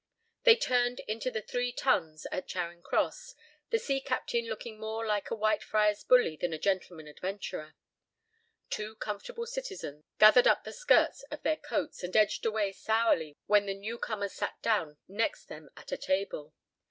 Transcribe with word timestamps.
They 0.45 0.55
turned 0.55 0.99
into 1.01 1.29
"The 1.29 1.43
Three 1.43 1.71
Tuns" 1.71 2.25
at 2.31 2.47
Charing 2.47 2.81
Cross, 2.81 3.35
the 3.69 3.77
sea 3.77 4.01
captain 4.01 4.47
looking 4.47 4.79
more 4.79 5.05
like 5.05 5.29
a 5.29 5.35
Whitefriars' 5.35 6.03
bully 6.03 6.35
than 6.35 6.53
a 6.53 6.57
gentleman 6.57 7.07
adventurer. 7.07 7.75
Two 8.71 8.95
comfortable 8.95 9.45
citizens 9.45 10.03
gathered 10.17 10.47
up 10.47 10.63
the 10.63 10.73
skirts 10.73 11.21
of 11.29 11.43
their 11.43 11.57
coats 11.57 12.01
and 12.01 12.15
edged 12.17 12.47
away 12.47 12.71
sourly 12.71 13.37
when 13.45 13.67
the 13.67 13.75
new 13.77 13.99
comers 13.99 14.33
sat 14.33 14.59
down 14.63 14.97
next 15.07 15.45
them 15.45 15.69
at 15.77 15.91
a 15.91 15.97
table. 15.97 16.55